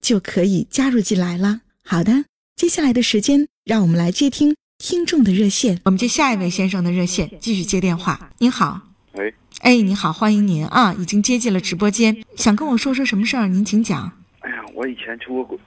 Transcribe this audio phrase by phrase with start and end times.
[0.00, 1.60] 就可以加入进来了。
[1.84, 2.24] 好的，
[2.56, 5.80] 接下来的时间，让我们来接听听众的热线。
[5.84, 8.30] 我们接下一位先生的热线，继续接电话。
[8.38, 8.80] 您好，
[9.12, 13.48] 喂，哎，你好，欢迎您啊，已经接进了直播间，想跟我说说什么事儿？
[13.48, 14.10] 您请讲。
[14.40, 15.58] 哎呀，我以前出过轨，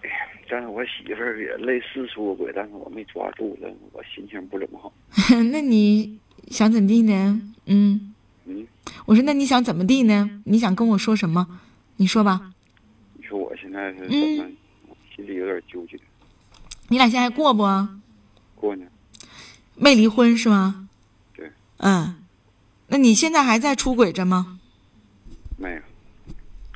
[0.50, 4.92] 但是我媳妇儿也类似出过轨，但是我没抓住了，我心情不怎么好。
[5.52, 6.18] 那你
[6.50, 7.42] 想怎地呢？
[7.66, 8.14] 嗯
[8.46, 8.66] 嗯，
[9.06, 10.42] 我说那你想怎么地呢？
[10.46, 11.48] 你想跟我说什么？
[11.98, 12.53] 你说吧。
[13.74, 13.98] 你说我现在是
[14.38, 14.52] 怎么？
[15.16, 16.00] 心里有点纠结。
[16.90, 17.64] 你俩现在过不？
[18.56, 18.86] 过呢。
[19.76, 20.88] 没离婚是吗？
[21.36, 21.52] 对。
[21.78, 22.24] 嗯，
[22.88, 24.60] 那你现在还在出轨着吗？
[25.58, 25.82] 没有。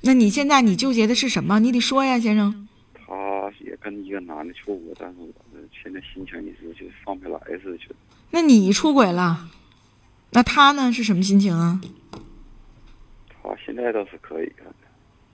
[0.01, 1.59] 那你现在你纠结的是什么？
[1.59, 2.67] 你得说呀，先生。
[2.95, 5.27] 他也跟一个男的处过，但是我
[5.83, 7.95] 现在心情也是就放不来似的。
[8.31, 9.49] 那你出轨了，
[10.31, 10.91] 那他呢？
[10.91, 11.79] 是什么心情啊？
[13.29, 14.63] 他现在倒是可以的。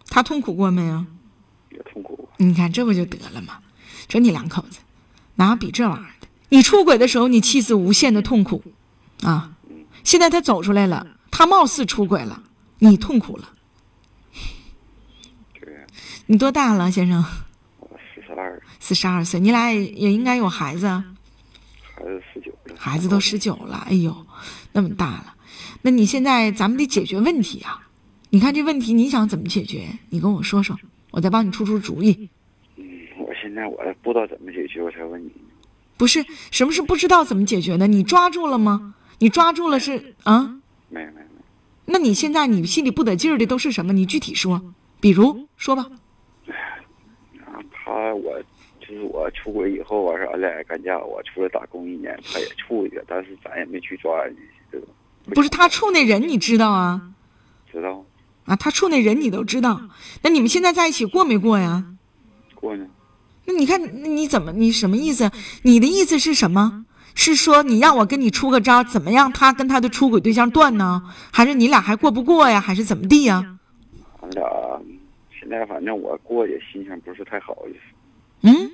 [0.08, 1.06] 他痛苦过没有？
[2.38, 3.60] 你看这不就得了吗？
[4.10, 4.80] 说你两口子，
[5.36, 6.28] 哪有比这玩意儿的？
[6.50, 8.64] 你出轨的时候，你妻子无限的痛苦，
[9.22, 9.56] 啊，
[10.04, 12.44] 现在他走出来了，他貌似出轨了，
[12.80, 13.50] 你痛苦了。
[16.26, 17.26] 你多大了，先生？
[17.80, 18.62] 我四十二。
[18.80, 20.88] 四十二岁，你俩也应该有孩子。
[20.88, 24.26] 孩子十九了，孩子都十九了，哎呦，
[24.72, 25.36] 那么大了，
[25.82, 27.88] 那你现在咱们得解决问题啊！
[28.30, 30.00] 你看这问题你想怎么解决？
[30.10, 30.78] 你跟我说说，
[31.14, 32.28] 我再帮你出出主意。
[32.76, 32.84] 嗯，
[33.20, 35.32] 我现在我不知道怎么解决，我才问你。
[35.96, 37.86] 不是，什么是不知道怎么解决呢？
[37.86, 38.96] 你抓住了吗？
[39.20, 40.60] 你抓住了是啊？
[40.90, 41.28] 没有没没。
[41.86, 43.94] 那你现在你心里不得劲儿的都是什么？
[43.94, 45.88] 你具体说，比如说吧。
[46.48, 46.84] 哎，
[47.72, 48.42] 他我。
[48.86, 54.42] 就是我出轨以后，完事俺俩也干架，我出来打工一年，他也处一个，但是咱也没去抓人家，
[54.72, 54.88] 对吧？
[55.34, 57.14] 不是他处那人，你知道啊？
[57.72, 58.04] 知道。
[58.46, 59.82] 啊，他处那人你都知道，
[60.22, 61.86] 那你们现在在一起过没过呀？
[62.56, 62.86] 过呢。
[63.46, 64.52] 那你看，那你怎么？
[64.54, 65.32] 你什么意思？
[65.64, 66.86] 你的意思是什么？
[67.16, 69.32] 是说你让我跟你出个招，怎么样？
[69.32, 71.04] 他跟他的出轨对象断呢？
[71.32, 72.60] 还是你俩还过不过呀？
[72.60, 73.60] 还是怎么地呀？
[74.22, 74.44] 俺俩
[75.38, 77.80] 现在反正我过也心情不是太好，意思。
[78.42, 78.72] 嗯，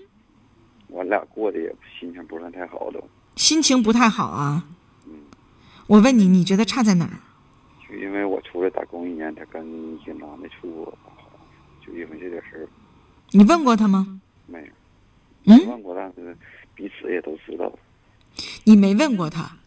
[0.87, 3.03] 我俩过得也心情不算太好都，
[3.35, 4.63] 心情不太好啊。
[5.07, 5.13] 嗯，
[5.87, 7.19] 我问你，你觉得差在哪儿？
[7.89, 9.65] 就因为我出来打工一年，他跟
[9.99, 10.97] 一个男的处过，
[11.85, 12.67] 就因为这点事儿。
[13.31, 14.21] 你问过他吗？
[14.45, 14.67] 没有。
[15.45, 15.67] 嗯。
[15.67, 16.37] 问过，但是
[16.75, 17.71] 彼此也都知道。
[18.63, 19.57] 你没问过他，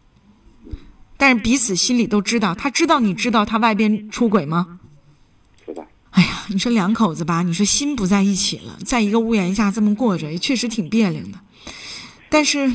[1.17, 2.55] 但是彼此心里都知道。
[2.55, 4.79] 他知道你知道他外边出轨吗？
[5.65, 11.39] 知道哎呀，你说两口子吧，你说心不在一起了，在一个屋檐下这么过着，也确实挺别扭的。
[12.29, 12.67] 但是，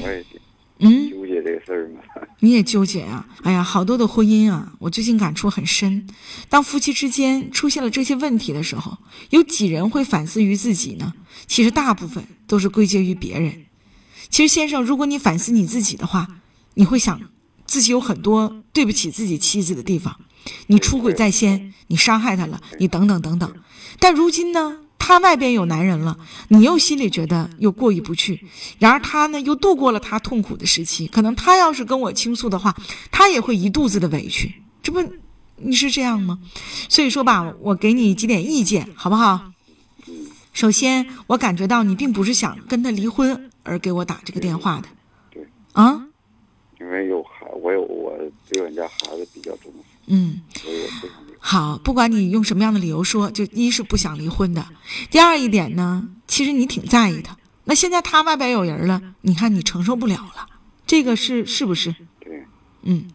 [0.80, 2.00] 嗯，纠结这个事儿嘛，
[2.40, 3.26] 你也纠结啊？
[3.42, 6.06] 哎呀，好多的婚姻啊，我最近感触很深。
[6.48, 8.98] 当夫妻之间出现了这些问题的时候，
[9.30, 11.14] 有几人会反思于自己呢？
[11.46, 13.66] 其实大部分都是归结于别人。
[14.28, 16.28] 其实先生，如果你反思你自己的话，
[16.74, 17.20] 你会想
[17.66, 20.20] 自己有很多对不起自己妻子的地方。
[20.68, 23.54] 你出轨在先，你伤害她了，你等等等等。
[23.98, 28.44] 但如今呢，他外边有男人了，你又心里觉得又过意不去。
[28.78, 31.06] 然而他呢，又度过了他痛苦的时期。
[31.06, 32.76] 可能他要是跟我倾诉的话，
[33.11, 34.55] 他也会一肚子的委屈。
[34.82, 35.02] 这不，
[35.56, 36.40] 你是这样吗？
[36.88, 39.52] 所以说吧，我给你几点意见，好不好？
[40.52, 44.88] 首先，我感觉到你并不是想跟他离婚而给我打这个电话的。
[45.72, 46.07] 啊？
[47.61, 48.17] 我有我
[48.50, 49.79] 对人家孩子比较重视。
[50.06, 50.41] 嗯，
[51.38, 54.67] 好，不管你用什么样的理由说，就一是不想离婚的，
[55.11, 57.37] 第二一点呢，其实你挺在意他。
[57.65, 60.49] 那现在他外边有人了，你看你承受不了了，
[60.87, 61.94] 这个是是不是？
[62.20, 62.44] 对，
[62.82, 63.11] 嗯。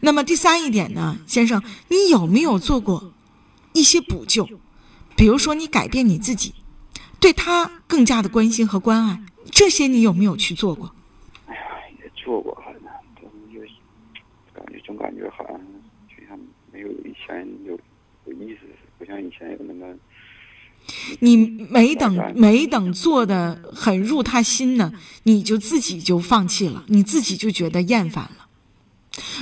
[0.00, 3.12] 那么第三一点呢，先生，你有没有做过
[3.74, 4.48] 一些补救？
[5.14, 6.54] 比如说你改变你自己，
[7.20, 10.92] 对他更加的关心和关爱，这些你有没有去做过？
[11.46, 11.60] 哎呀，
[12.00, 12.56] 也做过，
[14.84, 15.60] 总感觉好像
[16.08, 16.38] 就像
[16.72, 17.78] 没有以前有
[18.26, 18.60] 有意思，
[18.98, 19.86] 不像以前有那么。
[21.20, 24.92] 你没等没等做的很入他心呢，
[25.22, 28.48] 你就自己就放弃了，你自己就觉得厌烦了。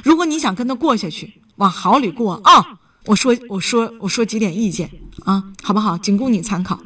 [0.04, 4.90] 如果你想跟他过下去，往好里过啊，我说我说我说几点意见
[5.24, 5.96] 啊，好不好？
[5.96, 6.78] 仅供你参考。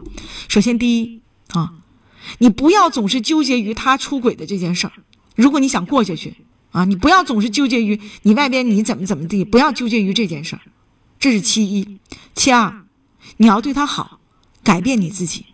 [0.49, 1.75] 首先，第一啊，
[2.39, 4.93] 你不要总是纠结于他出轨的这件事儿。
[5.35, 6.37] 如果你想过下去
[6.75, 10.63] 啊，你不要总是纠结于你外边你怎么怎么地，不要纠结于这件事儿。
[11.19, 12.01] 这是其一，
[12.35, 12.85] 其二，
[13.39, 14.21] 你要对他好。
[14.65, 15.45] 改变你自己，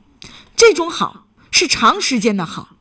[0.55, 2.77] 这种好是长时间的好，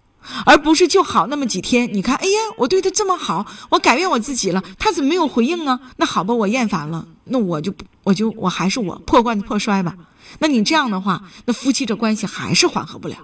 [0.45, 1.91] 而不是就好那么几天。
[1.91, 5.80] 你看，哎呀，我对他这么好，我改变我自己了，他怎么没有回应啊？
[5.97, 9.97] 那好吧，我厌烦了，那我就我就我还是我破罐子破摔吧。
[10.38, 13.18] 那你这样的话，那夫妻这关系还是缓和不了。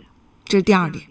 [0.45, 1.05] 这是第二点，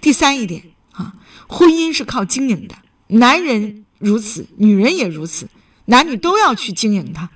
[0.00, 1.14] 第三一点啊，
[1.48, 2.76] 婚姻是靠经营的，
[3.08, 5.48] 男人如此，女人也如此，
[5.86, 7.28] 男女都要去经营它。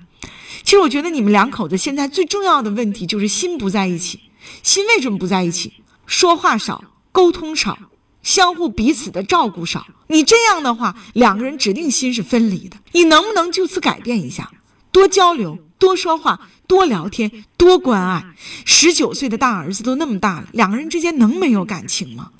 [0.63, 4.21] 其实我觉得你们两口子现在最重要的问题就是心不在一起。
[4.61, 5.73] 心为什么不在一起？
[6.05, 7.77] 说话少，沟通少，
[8.21, 9.87] 相互彼此的照顾少。
[10.07, 12.77] 你这样的话，两个人指定心是分离的。
[12.91, 14.51] 你能不能就此改变一下？
[14.91, 18.23] 多交流，多说话，多聊天，多关爱。
[18.65, 22.31] 十九岁的大儿子都那么大了，两个人之间能没有感情吗？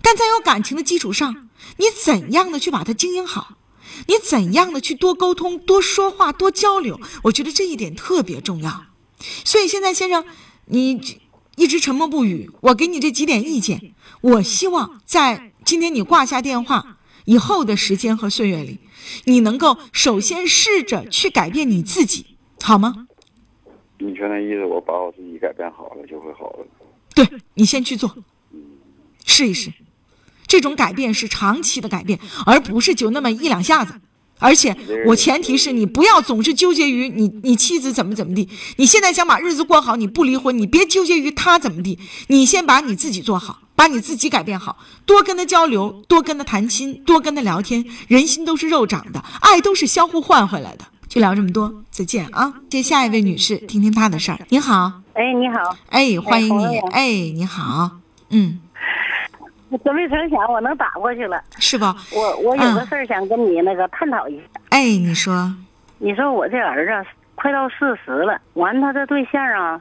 [0.00, 3.56] 但在有感情的基础上，你怎样的去把它经营好？
[4.06, 7.00] 你怎样的去多沟通、多说话、多交流？
[7.24, 8.86] 我觉得这一点特别重要。
[9.44, 10.24] 所以现在先生，
[10.66, 11.00] 你
[11.56, 13.94] 一直沉默不语，我给你这几点意见。
[14.20, 18.78] 我希望在今天你挂下电话以后的时间和岁月里，
[19.24, 22.26] 你能够首先试着去改变你自己，
[22.62, 23.08] 好吗？
[23.98, 26.66] 你说那意思，我把我自己改变好了就会好了。
[27.14, 28.14] 对你先去做，
[29.24, 29.72] 试一试。
[30.48, 33.94] 这种改变是长期的改变，而不是就那么一两下子。
[34.40, 38.48] 而且我前提是你不要总是纠结于你你妻子怎么怎么地。
[38.76, 41.98] 你现在想把日子过好，你不离婚，你别纠结于他怎么地。
[42.28, 47.84] 你先把你自己做好，把你自己改变好，多跟他交流，多跟他谈心，多跟他聊天。
[48.06, 50.84] 人心都是肉长的，爱都是相互换回来的。
[51.08, 52.54] 就聊这么多，再见啊！
[52.70, 54.38] 接下一位女士，听听她的事儿。
[54.50, 57.90] 你好，哎，你好，哎，欢迎你，哎，你好，
[58.30, 58.60] 嗯。
[59.84, 61.94] 真没成想，我能打过去了，是吧？
[62.14, 64.44] 我我有个事儿想跟你那个探讨一下。
[64.70, 65.52] 哎，你说，
[65.98, 69.80] 你说我这儿子快到四十了，完他这对象啊，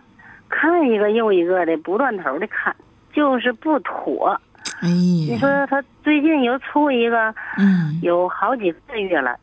[0.49, 2.75] 看一个又一个的，不断头的看，
[3.13, 4.39] 就是不妥。
[4.81, 9.35] 你说他最近又处一个，嗯，有好几个月了，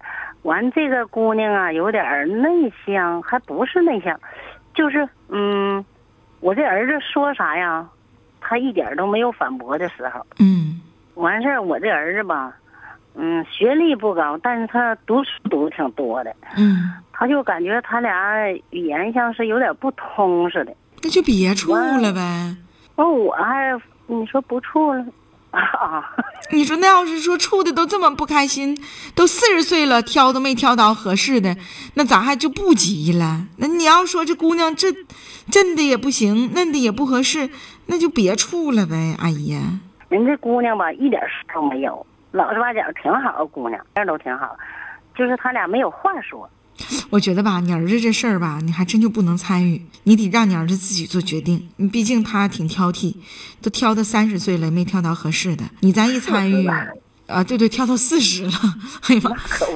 [0.42, 4.18] 完这个姑娘啊，有点内向，还不是内向，
[4.74, 5.84] 就是嗯，
[6.40, 7.84] 我这儿子说啥呀？
[8.44, 10.24] 他一点都没有反驳的时候。
[10.38, 10.80] 嗯，
[11.14, 12.54] 完事儿，我这儿子吧，
[13.14, 16.34] 嗯，学历不高，但是他读书读的挺多的。
[16.56, 20.74] 嗯，他就感觉他俩语言像是有点不通似的。
[21.02, 22.56] 那就别处了呗。
[22.96, 23.72] 那我还
[24.06, 25.04] 你说不处了
[25.54, 26.02] 啊？
[26.52, 28.76] 你说那要是说处的都这么不开心，
[29.14, 31.56] 都四十岁了，挑都没挑到合适的，
[31.94, 33.46] 那咋还就不急了？
[33.56, 34.88] 那你要说这姑娘这，
[35.50, 37.50] 真的也不行，嫩的也不合适。
[37.86, 39.58] 那就别处了呗，阿姨。
[40.08, 43.44] 人这姑娘吧，一点事都没有，老实巴交，挺好。
[43.46, 44.56] 姑娘样都挺好，
[45.16, 46.48] 就是他俩没有话说。
[47.14, 51.68] 我觉得吧，你儿子这事儿吧，你还真就不能参与，你得让你儿子自己做决定。
[51.76, 53.14] 你毕竟他挺挑剔，
[53.62, 56.66] 都挑到三十岁了，没挑到合适的，你再一参与。
[57.26, 58.52] 啊，对对，挑到四十了，
[59.08, 59.30] 哎呀妈，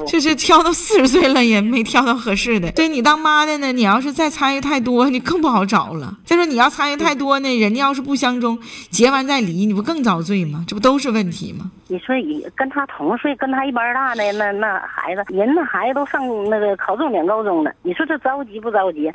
[0.07, 2.71] 这是挑到四十岁了也没挑到合适的。
[2.73, 6.15] 对你当妈的呢，你要是再参与太多，你更不好找了。
[6.23, 8.59] 再说你要参与太多呢，人家要是不相中，
[8.91, 10.63] 结完再离，你不更遭罪吗？
[10.67, 11.71] 这不都是问题吗？
[11.87, 19.11] 你说你跟他同岁，跟他一般大的那那孩子，人那孩子都上那个考重点高中了，你说这着急不着急？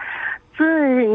[0.56, 0.64] 这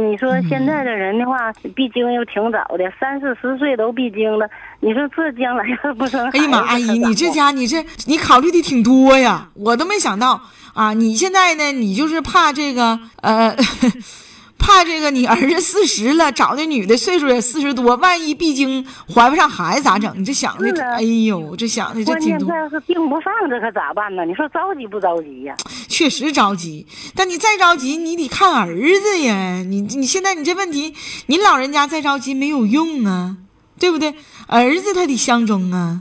[0.09, 4.49] 你说现在的人的话，闭经又挺早的，三四十岁都闭经了。
[4.79, 10.41] 你说这将来要不生哎呀妈，阿姨，你这家你这你考虑的挺多呀，我都没想到
[10.73, 10.93] 啊！
[10.93, 13.55] 你现在呢，你就是怕这个呃。
[14.59, 20.13] 怕这个，你儿子四十了，找的女的岁数也四十多，万一毕竟怀不上孩子咋整？
[20.19, 24.25] 你这想的，哎呦，这想的这关键这要是病不上，这可咋办呢？
[24.25, 25.55] 你说着急不着急呀？
[25.87, 26.85] 确实着急，
[27.15, 29.63] 但你再着急，你得看儿子呀。
[29.63, 30.93] 你你现在你这问题，
[31.27, 33.37] 你老人家再着急没有用啊，
[33.79, 34.13] 对不对？
[34.47, 35.99] 儿子他得相中啊。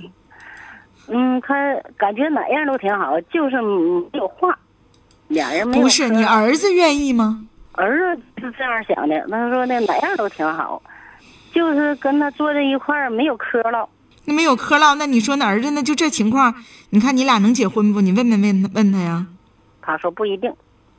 [1.08, 1.54] 嗯，他
[1.96, 4.58] 感觉哪样都挺好，就是没有话，
[5.28, 5.82] 俩人没有。
[5.82, 7.44] 不是你儿子愿意吗？
[7.78, 10.82] 儿子是这样想的，他说那哪样都挺好，
[11.54, 13.88] 就是跟他坐在一块儿没有磕唠。
[14.24, 16.54] 那没有磕唠，那你说那儿子那就这情况，
[16.90, 18.00] 你看你俩能结婚不？
[18.00, 19.26] 你问没问他问他呀？
[19.80, 20.52] 他说不一定。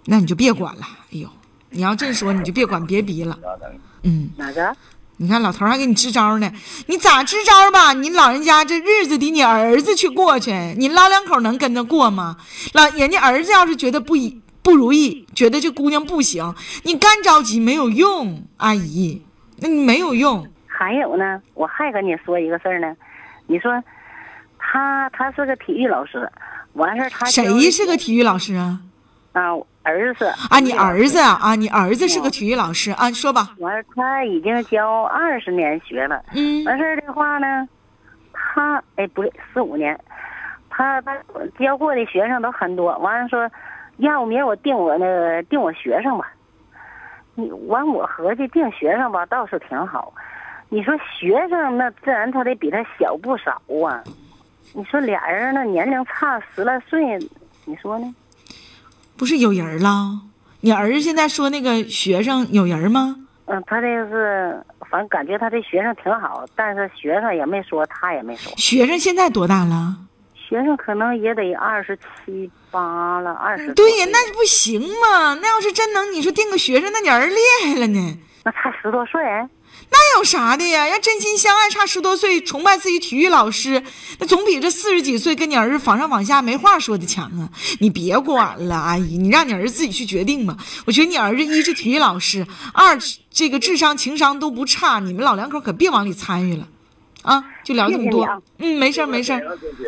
[0.06, 0.82] 那你就别管了。
[1.12, 1.30] 哎呦，
[1.70, 3.38] 你要这说你就别管别逼了。
[4.04, 4.76] 嗯，哪个？
[5.18, 6.50] 你看老头还给你支招呢，
[6.88, 7.92] 你咋支招吧？
[7.92, 12.38] 你老人家这日子得你儿子去过去，你老两口能跟着过吗？
[12.74, 19.26] 老人家儿子要是觉得不一不如意，觉得这姑娘不行，你干着急没有用，阿姨，
[19.58, 20.48] 那你没有用。
[20.68, 22.96] 还有呢，我还跟你说一个事儿呢，
[23.48, 23.84] 你说
[24.60, 26.30] 他他是个体育老师，
[26.74, 28.80] 完事儿他谁是个体育老师啊？
[29.34, 29.58] 啊。
[29.82, 33.56] 儿子啊，你儿子啊，你儿子是个体育老师啊，说吧。
[33.58, 36.24] 完，他已经教二十年学了。
[36.36, 36.64] 嗯。
[36.66, 37.68] 完事儿的话呢，
[38.34, 40.00] 他哎不对，四五年，
[40.70, 41.18] 他他
[41.60, 42.96] 教过的学生都很多。
[43.00, 43.50] 完了说，
[44.00, 46.32] 要不明儿我定我那个定我学生吧。
[47.36, 50.13] 你完我合计定学生吧，倒是挺好。
[50.70, 54.03] 你说学生那自然他得比他小不少啊。
[54.74, 57.18] 你说俩人那年龄差十来岁，
[57.65, 58.13] 你说呢？
[59.18, 60.22] 不是有人了？
[60.62, 63.15] 你儿子现在说那个学生有人吗？
[63.46, 68.53] 嗯，他这是，反正感觉他这学生挺好，但是学生也没说，他也没说。
[68.58, 69.98] 学生现在多大了？
[70.50, 73.72] 学生可能也得二十七八了，二十。
[73.75, 75.36] 对呀，那不行嘛？
[75.36, 78.18] 那要是真能，你说定个学生，那你儿厉害了呢。
[78.44, 79.22] 那差十多岁。
[79.91, 80.88] 那有啥的呀？
[80.88, 83.84] 要真心相爱，差十多岁，崇拜自己体育老师，
[84.18, 87.50] 那总比这四十几岁跟你儿子仿上往下没话说的强啊！
[87.79, 90.58] 你别管了，阿姨，你让你儿子自己去决定吧。
[90.86, 92.98] 我觉得你儿子一是体育老师，二
[93.29, 96.68] 这个智商情商都不差，你们老两口可别往里参与了，
[97.22, 97.44] 啊！
[97.70, 99.32] 就聊这么多，嗯，没事没事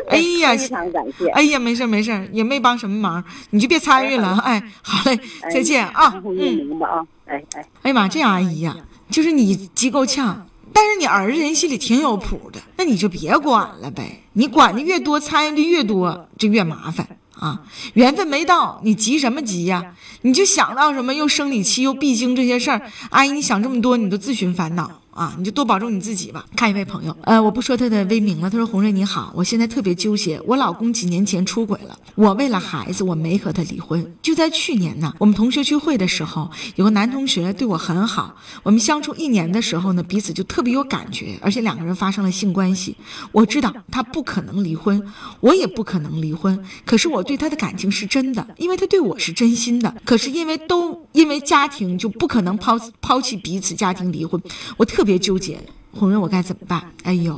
[0.08, 1.26] 哎呀，非常感谢。
[1.30, 4.38] 哎呀，没事没事也没帮什么忙，你就别参与了。
[4.44, 5.18] 哎，好 嘞，
[5.52, 6.14] 再见啊。
[6.24, 7.04] 嗯，明白啊。
[7.26, 8.76] 哎哎，哎呀妈，这样阿姨呀。
[9.10, 14.22] 就是你急够呛，但是你儿子人心里挺有谱的，那你就别管了呗。
[14.34, 17.62] 你管的越多，参与的越多，就越麻烦啊。
[17.94, 19.96] 缘分没到，你急什么急呀？
[20.22, 25.01] 你就想到什么又生理期又闭经这些事儿，阿姨，你想这么多，你都自寻烦恼。
[25.12, 26.44] 啊，你就多保重你自己吧。
[26.56, 28.48] 看一位朋友，呃，我不说他的微名了。
[28.48, 34.14] 他说：“红瑞你好，我现在特别纠结，我老公几年前出轨了，我为了孩子，我没和他离婚。
[34.22, 42.96] 就在去年呢，我们同学聚会的时候，有个男同学对我很好，我们相处一年的时候呢，彼此就特别有感觉，而且两个人发生了性关系。
[43.32, 45.02] 我知道他不可能离婚，
[45.40, 46.58] 我也不可能离婚。
[46.86, 49.94] 可是我对他的感情是真的，因为他对我是真心的。
[50.06, 54.40] 可是因为都因为家庭，就不可能抛抛弃彼此，家庭离婚。
[54.78, 55.58] 我特。”特别纠结，
[55.90, 56.80] 红润，我该怎么办？
[57.02, 57.36] 哎呦，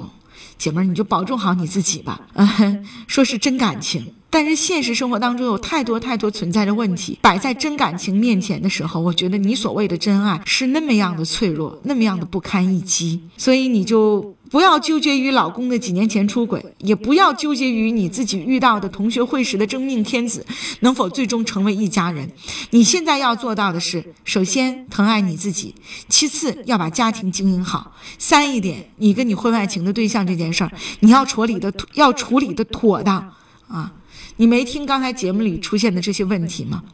[0.58, 2.20] 姐妹儿，你就保重好你自己吧。
[2.34, 14.36] 嗯， 说是真感情，但是现实生活当中有太多太多存在的问题，摆在真感情面前的时候，我觉得你所谓的真爱是那么样的脆弱，那么样的不堪一击，所以你就。
[14.54, 20.46] 不要纠结于老公的几年前出轨，也不要纠结于你自己遇到的同学会时的真命天子
[20.78, 22.30] 能否最终成为一家人。
[22.70, 25.74] 你现在要做到的是，首先疼爱你自己，
[26.08, 30.70] 其次要把家庭经营好，三一点，你跟你婚外情的对象这件事儿，
[31.00, 33.32] 你要处理的要处理的妥当
[33.66, 33.92] 啊！
[34.36, 36.84] 你没听刚才节目里出现的这些问题吗？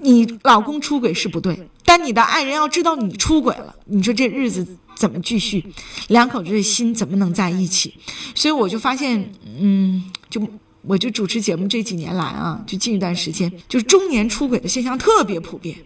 [0.00, 5.64] 你老公出轨是不对，但你的爱人要知道你出轨了，你说这日子怎么继续？
[6.08, 7.94] 两口子的心怎么能在一起？
[8.34, 10.46] 所以我就发现，嗯，就
[10.82, 15.76] 我就主持节目这几年来啊，就近一段时间，就是中年出轨的现象特别普遍，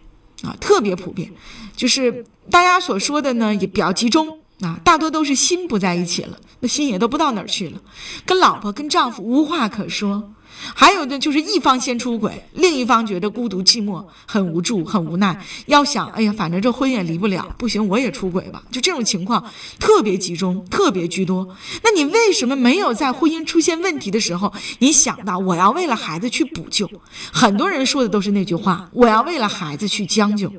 [0.42, 1.30] 啊，特别普遍，
[1.76, 7.80] 就是大家所说的呢也比较集中啊，大多都是心不在一起了，那心也都不到哪儿去了，
[8.26, 10.32] 跟老婆跟丈夫无话可说。
[10.74, 15.42] 还有的就是一方先出轨，另一方觉得孤独寂寞，很无助，很无奈。
[15.66, 18.62] 要想，哎呀，反正这婚也离不了，不行，我也出轨吧。
[18.70, 19.42] 就这种情况
[19.78, 21.48] 特别集中，特别居多。
[21.82, 26.90] 那你为什么没有在婚姻出现问题的时候，你想到我要为了孩子去补救？
[27.32, 30.52] 很多人说的都是那句话：我要为了孩子去将就。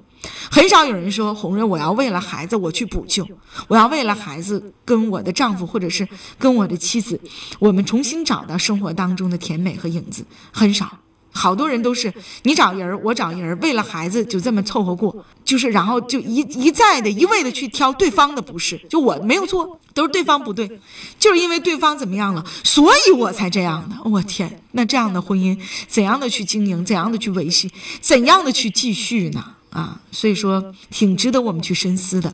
[0.50, 3.28] 很少有人说红润，我要为了孩子我去补救，
[3.68, 7.20] 我要为了孩子跟我的丈夫或者是跟我的妻子，
[7.60, 10.26] 我们重新找到生活当中的甜美和影子。
[10.52, 11.00] 很少，
[11.32, 12.14] 好多人都是
[12.44, 20.70] 你找人我找人为了孩子就这么凑合过，就是然后就一一再的一味的去挑对方的不是，就我没有错，都是对方不对，
[21.18, 23.96] 就是因为对方怎么样了，所以我才这样的。
[24.10, 29.56] 我天，那这样的婚姻怎样的去经营，怎样的去维系，怎样的去继续呢？
[29.72, 32.30] 啊，所以说挺值得我们去深思的。